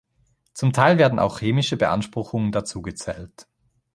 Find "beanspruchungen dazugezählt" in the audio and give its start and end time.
1.77-3.45